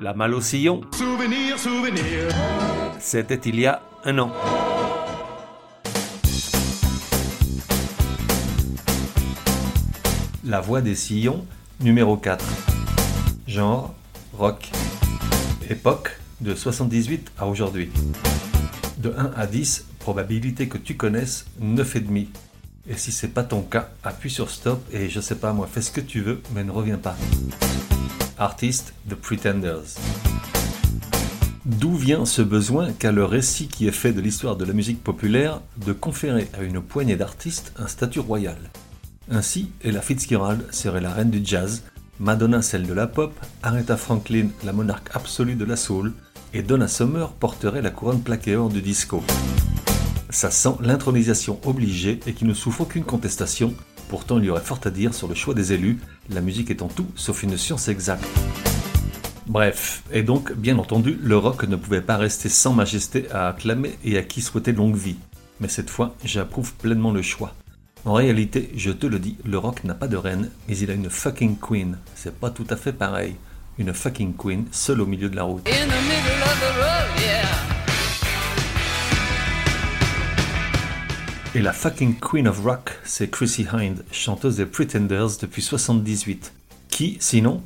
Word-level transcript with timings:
La 0.00 0.14
malle 0.14 0.34
au 0.34 0.40
sillon. 0.40 0.82
Souvenir, 0.92 1.58
souvenir. 1.58 2.28
C'était 3.00 3.40
il 3.46 3.58
y 3.58 3.66
a 3.66 3.82
un 4.04 4.16
an. 4.18 4.32
La 10.44 10.60
voix 10.60 10.82
des 10.82 10.94
sillons, 10.94 11.44
numéro 11.80 12.16
4. 12.16 12.44
Genre, 13.48 13.92
rock. 14.34 14.70
Époque, 15.68 16.16
de 16.40 16.54
78 16.54 17.32
à 17.36 17.48
aujourd'hui. 17.48 17.90
De 18.98 19.12
1 19.18 19.32
à 19.36 19.46
10, 19.48 19.84
probabilité 19.98 20.68
que 20.68 20.78
tu 20.78 20.96
connaisses 20.96 21.46
9,5. 21.60 22.28
Et 22.88 22.96
si 22.96 23.10
c'est 23.10 23.34
pas 23.34 23.42
ton 23.42 23.62
cas, 23.62 23.88
appuie 24.04 24.30
sur 24.30 24.50
stop 24.50 24.80
et 24.92 25.08
je 25.08 25.20
sais 25.20 25.34
pas 25.34 25.52
moi, 25.52 25.68
fais 25.70 25.82
ce 25.82 25.90
que 25.90 26.00
tu 26.00 26.20
veux, 26.20 26.40
mais 26.54 26.62
ne 26.62 26.70
reviens 26.70 26.98
pas. 26.98 27.16
Artiste 28.40 28.94
The 29.10 29.16
Pretenders. 29.16 29.96
D'où 31.64 31.96
vient 31.96 32.24
ce 32.24 32.40
besoin 32.40 32.92
qu'a 32.92 33.10
le 33.10 33.24
récit 33.24 33.66
qui 33.66 33.88
est 33.88 33.92
fait 33.92 34.12
de 34.12 34.20
l'histoire 34.20 34.54
de 34.54 34.64
la 34.64 34.72
musique 34.72 35.02
populaire 35.02 35.60
de 35.76 35.92
conférer 35.92 36.48
à 36.56 36.62
une 36.62 36.80
poignée 36.80 37.16
d'artistes 37.16 37.72
un 37.76 37.88
statut 37.88 38.20
royal? 38.20 38.56
Ainsi, 39.28 39.72
Ella 39.82 40.00
Fitzgerald 40.00 40.72
serait 40.72 41.00
la 41.00 41.12
reine 41.12 41.30
du 41.30 41.40
jazz, 41.42 41.82
Madonna 42.20 42.62
celle 42.62 42.86
de 42.86 42.94
la 42.94 43.08
pop, 43.08 43.34
Aretha 43.64 43.96
Franklin 43.96 44.50
la 44.64 44.72
monarque 44.72 45.10
absolue 45.14 45.56
de 45.56 45.64
la 45.64 45.76
soul, 45.76 46.12
et 46.54 46.62
Donna 46.62 46.86
Summer 46.86 47.32
porterait 47.32 47.82
la 47.82 47.90
couronne 47.90 48.22
plaquée 48.22 48.54
or 48.54 48.68
du 48.68 48.82
disco. 48.82 49.24
Ça 50.30 50.50
sent 50.50 50.74
l'intronisation 50.82 51.58
obligée 51.64 52.20
et 52.26 52.34
qui 52.34 52.44
ne 52.44 52.52
souffre 52.52 52.82
aucune 52.82 53.04
contestation, 53.04 53.74
pourtant 54.08 54.38
il 54.38 54.44
y 54.44 54.50
aurait 54.50 54.60
fort 54.60 54.80
à 54.84 54.90
dire 54.90 55.14
sur 55.14 55.26
le 55.26 55.34
choix 55.34 55.54
des 55.54 55.72
élus, 55.72 55.98
la 56.28 56.42
musique 56.42 56.70
étant 56.70 56.88
tout 56.88 57.06
sauf 57.14 57.42
une 57.42 57.56
science 57.56 57.88
exacte. 57.88 58.24
Bref, 59.46 60.02
et 60.12 60.22
donc, 60.22 60.52
bien 60.52 60.76
entendu, 60.76 61.18
le 61.22 61.38
rock 61.38 61.66
ne 61.66 61.76
pouvait 61.76 62.02
pas 62.02 62.18
rester 62.18 62.50
sans 62.50 62.74
majesté 62.74 63.30
à 63.30 63.48
acclamer 63.48 63.98
et 64.04 64.18
à 64.18 64.22
qui 64.22 64.42
souhaitait 64.42 64.72
longue 64.72 64.96
vie. 64.96 65.16
Mais 65.60 65.68
cette 65.68 65.88
fois, 65.88 66.14
j'approuve 66.22 66.74
pleinement 66.74 67.12
le 67.12 67.22
choix. 67.22 67.54
En 68.04 68.12
réalité, 68.12 68.70
je 68.76 68.90
te 68.90 69.06
le 69.06 69.18
dis, 69.18 69.38
le 69.46 69.56
rock 69.56 69.84
n'a 69.84 69.94
pas 69.94 70.08
de 70.08 70.18
reine, 70.18 70.50
mais 70.68 70.76
il 70.76 70.90
a 70.90 70.94
une 70.94 71.08
fucking 71.08 71.56
queen. 71.56 71.96
C'est 72.14 72.38
pas 72.38 72.50
tout 72.50 72.66
à 72.68 72.76
fait 72.76 72.92
pareil. 72.92 73.36
Une 73.78 73.94
fucking 73.94 74.34
queen, 74.36 74.66
seule 74.70 75.00
au 75.00 75.06
milieu 75.06 75.30
de 75.30 75.36
la 75.36 75.44
route. 75.44 75.66
Et 81.58 81.60
la 81.60 81.72
fucking 81.72 82.14
queen 82.20 82.46
of 82.46 82.60
rock, 82.60 82.92
c'est 83.02 83.32
Chrissy 83.32 83.66
Hind, 83.72 84.04
chanteuse 84.12 84.58
des 84.58 84.64
Pretenders 84.64 85.38
depuis 85.40 85.60
78. 85.60 86.52
Qui, 86.88 87.16
sinon, 87.18 87.64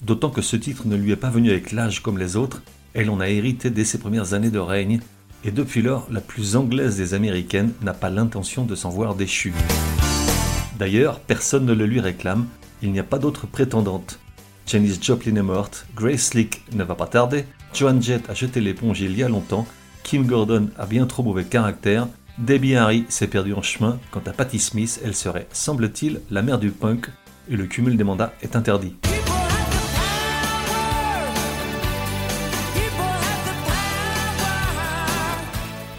d'autant 0.00 0.30
que 0.30 0.40
ce 0.40 0.56
titre 0.56 0.86
ne 0.86 0.96
lui 0.96 1.12
est 1.12 1.16
pas 1.16 1.28
venu 1.28 1.50
avec 1.50 1.70
l'âge 1.70 2.00
comme 2.00 2.16
les 2.16 2.36
autres, 2.36 2.62
elle 2.94 3.10
en 3.10 3.20
a 3.20 3.28
hérité 3.28 3.68
dès 3.68 3.84
ses 3.84 3.98
premières 3.98 4.32
années 4.32 4.50
de 4.50 4.58
règne, 4.58 5.00
et 5.44 5.50
depuis 5.50 5.82
lors, 5.82 6.08
la 6.10 6.22
plus 6.22 6.56
anglaise 6.56 6.96
des 6.96 7.12
américaines 7.12 7.74
n'a 7.82 7.92
pas 7.92 8.08
l'intention 8.08 8.64
de 8.64 8.74
s'en 8.74 8.88
voir 8.88 9.14
déchue. 9.14 9.52
D'ailleurs, 10.78 11.20
personne 11.20 11.66
ne 11.66 11.74
le 11.74 11.84
lui 11.84 12.00
réclame, 12.00 12.46
il 12.80 12.92
n'y 12.92 12.98
a 12.98 13.04
pas 13.04 13.18
d'autre 13.18 13.46
prétendante. 13.46 14.20
Janis 14.66 14.98
Joplin 15.02 15.36
est 15.36 15.42
morte, 15.42 15.84
Grace 15.94 16.28
Slick 16.28 16.62
ne 16.72 16.82
va 16.82 16.94
pas 16.94 17.08
tarder, 17.08 17.44
Joan 17.74 18.00
Jett 18.00 18.30
a 18.30 18.32
jeté 18.32 18.62
l'éponge 18.62 19.02
il 19.02 19.14
y 19.14 19.22
a 19.22 19.28
longtemps, 19.28 19.66
Kim 20.02 20.24
Gordon 20.24 20.70
a 20.78 20.86
bien 20.86 21.04
trop 21.04 21.22
mauvais 21.22 21.44
caractère, 21.44 22.08
Debbie 22.38 22.74
Harry 22.74 23.04
s'est 23.08 23.28
perdue 23.28 23.54
en 23.54 23.62
chemin, 23.62 24.00
quant 24.10 24.22
à 24.26 24.32
Patti 24.32 24.58
Smith, 24.58 25.00
elle 25.04 25.14
serait, 25.14 25.46
semble-t-il, 25.52 26.20
la 26.30 26.42
mère 26.42 26.58
du 26.58 26.70
punk, 26.70 27.06
et 27.48 27.56
le 27.56 27.66
cumul 27.66 27.96
des 27.96 28.02
mandats 28.02 28.32
est 28.42 28.56
interdit. 28.56 28.96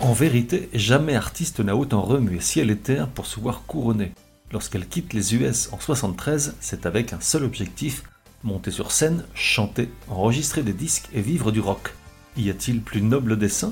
En 0.01 0.11
vérité, 0.11 0.69
jamais 0.73 1.15
artiste 1.15 1.61
n'a 1.61 1.75
autant 1.75 2.01
remué 2.01 2.41
ciel 2.41 2.69
et 2.69 2.77
terre 2.77 3.07
pour 3.07 3.25
se 3.25 3.39
voir 3.39 3.63
couronné. 3.65 4.11
Lorsqu'elle 4.51 4.87
quitte 4.87 5.13
les 5.13 5.35
US 5.35 5.69
en 5.71 5.79
73, 5.79 6.57
c'est 6.59 6.85
avec 6.85 7.13
un 7.13 7.21
seul 7.21 7.45
objectif, 7.45 8.03
monter 8.43 8.71
sur 8.71 8.91
scène, 8.91 9.23
chanter, 9.33 9.89
enregistrer 10.09 10.63
des 10.63 10.73
disques 10.73 11.09
et 11.13 11.21
vivre 11.21 11.53
du 11.53 11.61
rock. 11.61 11.93
Y 12.35 12.49
a-t-il 12.49 12.81
plus 12.81 13.01
noble 13.01 13.37
dessein 13.37 13.71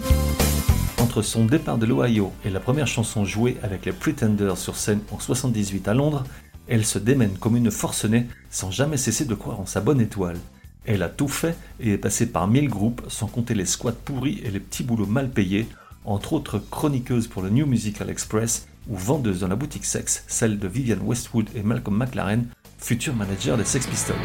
Entre 1.03 1.21
son 1.21 1.43
départ 1.43 1.77
de 1.77 1.85
l'Ohio 1.85 2.31
et 2.45 2.49
la 2.49 2.61
première 2.61 2.87
chanson 2.87 3.25
jouée 3.25 3.57
avec 3.61 3.85
les 3.85 3.91
Pretenders 3.91 4.57
sur 4.57 4.77
scène 4.77 5.01
en 5.11 5.19
78 5.19 5.89
à 5.89 5.93
Londres, 5.93 6.23
elle 6.69 6.85
se 6.85 6.97
démène 6.97 7.37
comme 7.37 7.57
une 7.57 7.71
forcenée 7.71 8.27
sans 8.49 8.71
jamais 8.71 8.95
cesser 8.95 9.25
de 9.25 9.35
croire 9.35 9.59
en 9.59 9.65
sa 9.65 9.81
bonne 9.81 9.99
étoile. 9.99 10.37
Elle 10.85 11.03
a 11.03 11.09
tout 11.09 11.27
fait 11.27 11.57
et 11.81 11.91
est 11.91 11.97
passée 11.97 12.27
par 12.27 12.47
mille 12.47 12.69
groupes 12.69 13.01
sans 13.09 13.27
compter 13.27 13.53
les 13.53 13.65
squats 13.65 13.91
pourris 13.91 14.39
et 14.45 14.49
les 14.49 14.61
petits 14.61 14.83
boulots 14.83 15.05
mal 15.05 15.29
payés, 15.29 15.67
entre 16.05 16.31
autres 16.31 16.57
chroniqueuse 16.71 17.27
pour 17.27 17.41
le 17.41 17.49
New 17.49 17.65
Musical 17.65 18.09
Express 18.09 18.69
ou 18.87 18.95
vendeuse 18.95 19.41
dans 19.41 19.49
la 19.49 19.57
boutique 19.57 19.85
sexe, 19.85 20.23
celle 20.29 20.57
de 20.57 20.69
Vivian 20.69 20.99
Westwood 21.03 21.49
et 21.53 21.63
Malcolm 21.63 21.97
McLaren, 21.97 22.45
futur 22.77 23.13
manager 23.13 23.57
des 23.57 23.65
Sex 23.65 23.87
Pistols. 23.87 24.15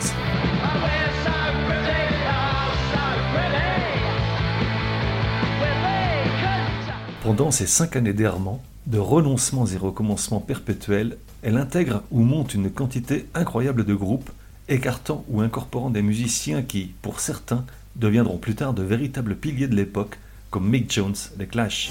Pendant 7.28 7.50
ces 7.50 7.66
cinq 7.66 7.94
années 7.94 8.15
d'errement, 8.15 8.62
de 8.87 8.97
renoncements 8.97 9.66
et 9.66 9.77
recommencements 9.77 10.41
perpétuels, 10.41 11.19
elle 11.43 11.59
intègre 11.59 12.03
ou 12.11 12.22
monte 12.22 12.55
une 12.55 12.71
quantité 12.71 13.27
incroyable 13.34 13.84
de 13.84 13.93
groupes, 13.94 14.31
écartant 14.71 15.27
ou 15.28 15.43
incorporant 15.43 15.91
des 15.91 16.00
musiciens 16.00 16.62
qui, 16.62 16.94
pour 17.03 17.21
certains, 17.21 17.67
deviendront 17.97 18.38
plus 18.38 18.55
tard 18.55 18.72
de 18.72 18.83
véritables 18.83 19.37
piliers 19.37 19.69
de 19.69 19.77
l'époque, 19.77 20.19
comme 20.49 20.71
Mick 20.71 20.91
Jones, 20.91 21.15
les 21.38 21.47
Clash. 21.47 21.91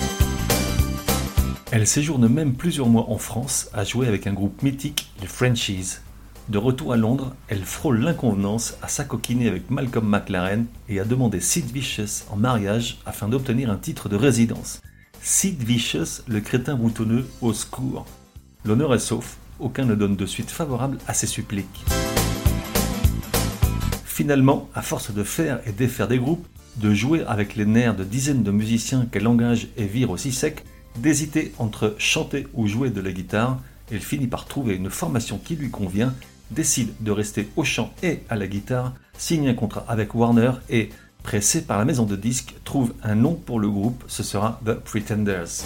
Elle 1.70 1.86
séjourne 1.86 2.28
même 2.28 2.56
plusieurs 2.56 2.90
mois 2.90 3.08
en 3.08 3.20
France 3.20 3.70
à 3.74 3.84
jouer 3.84 4.08
avec 4.08 4.26
un 4.26 4.34
groupe 4.34 4.64
mythique, 4.64 5.14
les 5.22 5.28
Frenchies. 5.28 5.98
De 6.50 6.58
retour 6.58 6.94
à 6.94 6.98
Londres, 6.98 7.36
elle 7.48 7.64
frôle 7.64 8.00
l'inconvenance 8.00 8.74
à 8.82 8.88
s'acoquiner 8.88 9.48
avec 9.48 9.70
Malcolm 9.70 10.10
McLaren 10.10 10.66
et 10.90 11.00
à 11.00 11.06
demander 11.06 11.42
Sid 11.42 11.72
Vicious 11.72 12.26
en 12.32 12.38
mariage 12.38 12.98
afin 13.06 13.28
d'obtenir 13.28 13.70
un 13.70 13.78
titre 13.78 14.10
de 14.10 14.16
résidence. 14.16 14.82
Sid 15.22 15.62
Vicious, 15.64 16.22
le 16.28 16.40
crétin 16.40 16.76
boutonneux, 16.76 17.26
au 17.42 17.54
secours. 17.54 18.06
L'honneur 18.66 18.94
est 18.94 19.00
sauf, 19.00 19.38
aucun 19.60 19.86
ne 19.86 19.96
donne 19.96 20.16
de 20.16 20.26
suite 20.26 20.50
favorable 20.50 20.98
à 21.08 21.14
ses 21.14 21.28
suppliques. 21.28 21.86
Finalement, 24.06 24.70
à 24.74 24.82
force 24.82 25.12
de 25.12 25.24
faire 25.24 25.60
et 25.68 25.72
défaire 25.72 26.08
des 26.08 26.18
groupes, 26.18 26.48
de 26.78 26.94
jouer 26.94 27.24
avec 27.28 27.56
les 27.56 27.66
nerfs 27.66 27.96
de 27.96 28.04
dizaines 28.04 28.44
de 28.44 28.52
musiciens 28.52 29.08
qu'elle 29.12 29.28
engage 29.28 29.68
et 29.78 29.86
vire 29.86 30.12
aussi 30.12 30.32
sec, 30.32 30.64
d'hésiter 30.98 31.54
entre 31.60 31.96
chanter 31.98 32.48
ou 32.54 32.68
jouer 32.68 32.90
de 32.90 33.02
la 33.02 33.12
guitare, 33.12 33.60
elle 33.92 34.02
finit 34.02 34.28
par 34.28 34.46
trouver 34.46 34.76
une 34.76 34.90
formation 34.90 35.38
qui 35.38 35.56
lui 35.56 35.70
convient, 35.70 36.14
décide 36.52 36.94
de 37.00 37.12
rester 37.12 37.50
au 37.56 37.64
chant 37.64 37.94
et 38.04 38.22
à 38.30 38.36
la 38.36 38.48
guitare, 38.48 38.94
signe 39.18 39.50
un 39.50 39.54
contrat 39.54 39.86
avec 39.88 40.16
Warner 40.16 40.52
et, 40.70 40.90
pressé 41.28 41.62
par 41.62 41.78
la 41.78 41.84
maison 41.84 42.06
de 42.06 42.16
disques, 42.16 42.56
trouve 42.64 42.94
un 43.04 43.16
nom 43.16 43.34
pour 43.34 43.60
le 43.60 43.70
groupe, 43.70 44.02
ce 44.08 44.24
sera 44.24 44.62
The 44.66 44.76
Pretenders. 44.76 45.66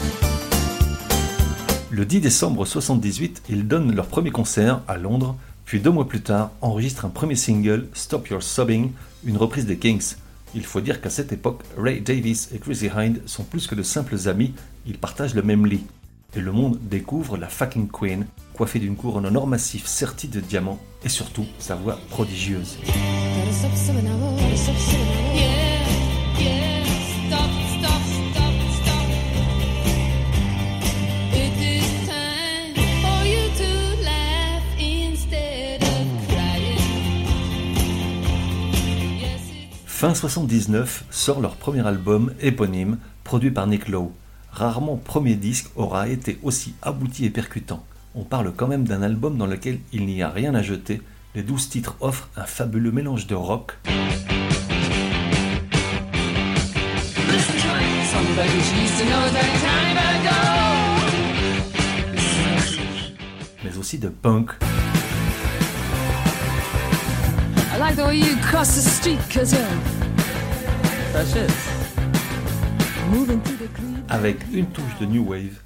Le 1.91 2.03
10 2.03 2.19
décembre 2.19 2.63
1978, 2.63 3.43
ils 3.47 3.67
donnent 3.67 3.95
leur 3.95 4.07
premier 4.07 4.31
concert 4.31 4.81
à 4.87 4.97
Londres, 4.97 5.35
puis 5.65 5.79
deux 5.79 5.91
mois 5.91 6.07
plus 6.07 6.21
tard, 6.23 6.49
enregistrent 6.61 7.05
un 7.05 7.09
premier 7.09 7.35
single, 7.35 7.89
Stop 7.93 8.29
Your 8.29 8.41
Sobbing, 8.41 8.89
une 9.23 9.37
reprise 9.37 9.67
des 9.67 9.77
Kings. 9.77 10.15
Il 10.55 10.65
faut 10.65 10.81
dire 10.81 10.99
qu'à 10.99 11.11
cette 11.11 11.31
époque, 11.31 11.61
Ray 11.77 12.01
Davis 12.01 12.49
et 12.55 12.57
Chrissy 12.57 12.87
Hind 12.87 13.21
sont 13.27 13.43
plus 13.43 13.67
que 13.67 13.75
de 13.75 13.83
simples 13.83 14.17
amis, 14.27 14.55
ils 14.87 14.97
partagent 14.97 15.35
le 15.35 15.43
même 15.43 15.67
lit. 15.67 15.83
Et 16.35 16.39
le 16.39 16.51
monde 16.51 16.79
découvre 16.81 17.37
la 17.37 17.49
fucking 17.49 17.87
Queen, 17.87 18.25
coiffée 18.55 18.79
d'une 18.79 18.95
couronne 18.95 19.27
en 19.27 19.35
or 19.35 19.45
massif 19.45 19.85
sertie 19.85 20.27
de 20.27 20.39
diamants, 20.39 20.79
et 21.03 21.09
surtout 21.09 21.45
sa 21.59 21.75
voix 21.75 21.99
prodigieuse. 22.09 22.79
Fin 40.01 40.15
79 40.15 41.03
sort 41.11 41.41
leur 41.41 41.57
premier 41.57 41.85
album 41.85 42.33
éponyme, 42.41 42.97
produit 43.23 43.51
par 43.51 43.67
Nick 43.67 43.87
Lowe. 43.87 44.11
Rarement 44.51 44.97
premier 44.97 45.35
disque 45.35 45.67
aura 45.75 46.07
été 46.07 46.39
aussi 46.41 46.73
abouti 46.81 47.25
et 47.25 47.29
percutant. 47.29 47.85
On 48.15 48.23
parle 48.23 48.51
quand 48.51 48.67
même 48.67 48.85
d'un 48.85 49.03
album 49.03 49.37
dans 49.37 49.45
lequel 49.45 49.77
il 49.93 50.07
n'y 50.07 50.23
a 50.23 50.29
rien 50.31 50.55
à 50.55 50.63
jeter. 50.63 51.03
Les 51.35 51.43
douze 51.43 51.69
titres 51.69 51.97
offrent 51.99 52.29
un 52.35 52.45
fabuleux 52.45 52.91
mélange 52.91 53.27
de 53.27 53.35
rock, 53.35 53.77
mais 63.63 63.77
aussi 63.77 63.99
de 63.99 64.09
punk, 64.09 64.49
I 67.91 67.93
like 67.93 68.03
the 68.03 68.07
way 68.07 68.15
you 68.19 68.37
cross 68.37 68.75
the 68.75 68.81
street, 68.81 69.19
cause 69.29 69.51
you're 69.51 69.67
Avec 74.07 74.37
une 74.53 74.65
touche 74.67 74.97
de 75.01 75.05
New 75.07 75.25
Wave. 75.27 75.59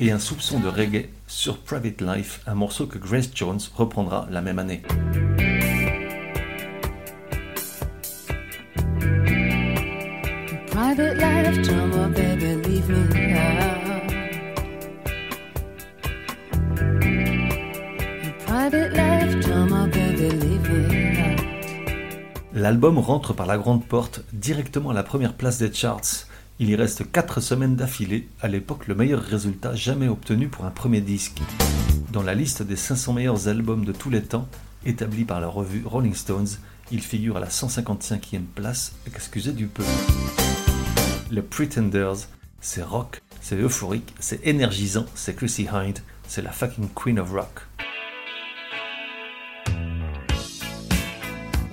Et 0.00 0.10
un 0.10 0.18
soupçon 0.18 0.58
de 0.58 0.66
reggae 0.68 1.08
sur 1.28 1.58
Private 1.58 2.00
Life, 2.00 2.40
un 2.48 2.54
morceau 2.56 2.86
que 2.86 2.98
Grace 2.98 3.30
Jones 3.32 3.60
reprendra 3.76 4.26
la 4.32 4.40
même 4.40 4.58
année. 4.58 4.82
L'album 22.52 22.98
rentre 22.98 23.32
par 23.32 23.46
la 23.46 23.56
grande 23.56 23.86
porte 23.86 24.22
directement 24.32 24.90
à 24.90 24.94
la 24.94 25.02
première 25.02 25.34
place 25.34 25.58
des 25.58 25.72
charts. 25.72 26.26
Il 26.58 26.68
y 26.68 26.76
reste 26.76 27.10
4 27.10 27.40
semaines 27.40 27.76
d'affilée, 27.76 28.28
à 28.42 28.48
l'époque 28.48 28.86
le 28.88 28.94
meilleur 28.94 29.22
résultat 29.22 29.74
jamais 29.74 30.08
obtenu 30.08 30.48
pour 30.48 30.66
un 30.66 30.70
premier 30.70 31.00
disque. 31.00 31.40
Dans 32.12 32.22
la 32.22 32.34
liste 32.34 32.62
des 32.62 32.76
500 32.76 33.14
meilleurs 33.14 33.48
albums 33.48 33.84
de 33.84 33.92
tous 33.92 34.10
les 34.10 34.22
temps, 34.22 34.48
établie 34.84 35.24
par 35.24 35.40
la 35.40 35.48
revue 35.48 35.84
Rolling 35.86 36.14
Stones, 36.14 36.48
il 36.90 37.00
figure 37.00 37.36
à 37.36 37.40
la 37.40 37.48
155e 37.48 38.44
place, 38.54 38.92
excusez 39.06 39.52
du 39.52 39.66
peu. 39.66 39.84
Les 41.30 41.42
Pretenders, 41.42 42.28
c'est 42.60 42.82
rock, 42.82 43.22
c'est 43.40 43.56
euphorique, 43.56 44.14
c'est 44.18 44.46
énergisant, 44.46 45.06
c'est 45.14 45.36
Chrissy 45.36 45.68
Hind, 45.72 46.00
c'est 46.26 46.42
la 46.42 46.50
fucking 46.50 46.88
Queen 46.94 47.18
of 47.18 47.30
Rock. 47.30 47.67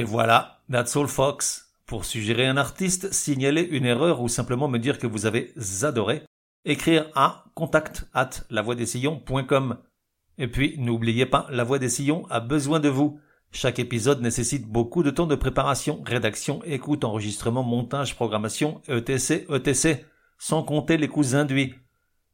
Et 0.00 0.02
voilà, 0.02 0.62
that's 0.72 0.96
all 0.96 1.06
Fox. 1.06 1.74
Pour 1.84 2.06
suggérer 2.06 2.46
un 2.46 2.56
artiste, 2.56 3.12
signaler 3.12 3.60
une 3.60 3.84
erreur 3.84 4.22
ou 4.22 4.28
simplement 4.28 4.66
me 4.66 4.78
dire 4.78 4.98
que 4.98 5.06
vous 5.06 5.26
avez 5.26 5.52
adoré, 5.82 6.22
écrire 6.64 7.10
à 7.14 7.44
contact 7.54 8.06
at 8.14 8.30
lavoidessillons.com. 8.48 9.76
Et 10.38 10.48
puis, 10.48 10.76
n'oubliez 10.78 11.26
pas, 11.26 11.46
La 11.50 11.64
Voix 11.64 11.78
des 11.78 11.90
Sillons 11.90 12.26
a 12.30 12.40
besoin 12.40 12.80
de 12.80 12.88
vous. 12.88 13.20
Chaque 13.52 13.78
épisode 13.78 14.22
nécessite 14.22 14.66
beaucoup 14.66 15.02
de 15.02 15.10
temps 15.10 15.26
de 15.26 15.34
préparation, 15.34 16.02
rédaction, 16.02 16.62
écoute, 16.64 17.04
enregistrement, 17.04 17.62
montage, 17.62 18.14
programmation, 18.14 18.80
etc., 18.88 19.44
etc., 19.54 20.06
sans 20.38 20.62
compter 20.62 20.96
les 20.96 21.08
coûts 21.08 21.34
induits. 21.34 21.74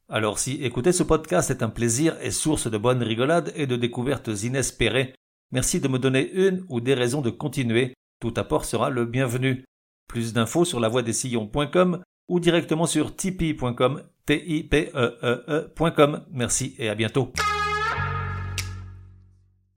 Alors 0.07 0.39
si 0.39 0.53
écouter 0.63 0.93
ce 0.93 1.03
podcast 1.03 1.51
est 1.51 1.63
un 1.63 1.69
plaisir 1.69 2.15
et 2.21 2.31
source 2.31 2.71
de 2.71 2.77
bonnes 2.77 3.03
rigolades 3.03 3.51
et 3.57 3.67
de 3.67 3.75
découvertes 3.75 4.29
inespérées, 4.43 5.15
merci 5.51 5.79
de 5.79 5.87
me 5.87 5.99
donner 5.99 6.31
une 6.31 6.65
ou 6.69 6.81
des 6.81 6.93
raisons 6.93 7.21
de 7.21 7.29
continuer. 7.29 7.93
Tout 8.19 8.33
apport 8.37 8.65
sera 8.65 8.89
le 8.89 9.05
bienvenu. 9.05 9.65
Plus 10.07 10.33
d'infos 10.33 10.65
sur 10.65 10.79
lavoidessillons.com 10.79 12.01
ou 12.29 12.39
directement 12.39 12.85
sur 12.85 13.15
tipeee.com, 13.15 14.03
e 14.29 14.33
e 14.33 15.69
-E. 15.73 16.21
Merci 16.31 16.75
et 16.77 16.89
à 16.89 16.95
bientôt. 16.95 17.31